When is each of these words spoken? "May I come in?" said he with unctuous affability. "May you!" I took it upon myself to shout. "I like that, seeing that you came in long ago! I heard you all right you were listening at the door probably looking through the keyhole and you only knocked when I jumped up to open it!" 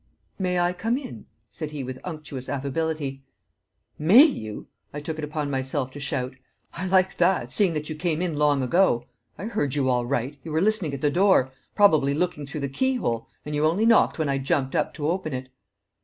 "May 0.39 0.59
I 0.59 0.73
come 0.73 0.97
in?" 0.97 1.27
said 1.47 1.69
he 1.69 1.83
with 1.83 1.99
unctuous 2.03 2.49
affability. 2.49 3.23
"May 3.99 4.23
you!" 4.23 4.65
I 4.91 4.99
took 4.99 5.19
it 5.19 5.23
upon 5.23 5.51
myself 5.51 5.91
to 5.91 5.99
shout. 5.99 6.33
"I 6.73 6.87
like 6.87 7.17
that, 7.17 7.51
seeing 7.53 7.73
that 7.73 7.87
you 7.87 7.93
came 7.95 8.19
in 8.19 8.35
long 8.35 8.63
ago! 8.63 9.05
I 9.37 9.45
heard 9.45 9.75
you 9.75 9.89
all 9.89 10.07
right 10.07 10.39
you 10.43 10.51
were 10.51 10.59
listening 10.59 10.95
at 10.95 11.01
the 11.01 11.11
door 11.11 11.51
probably 11.75 12.15
looking 12.15 12.47
through 12.47 12.61
the 12.61 12.67
keyhole 12.67 13.27
and 13.45 13.53
you 13.53 13.63
only 13.63 13.85
knocked 13.85 14.17
when 14.17 14.27
I 14.27 14.39
jumped 14.39 14.75
up 14.75 14.91
to 14.95 15.07
open 15.07 15.33
it!" 15.35 15.49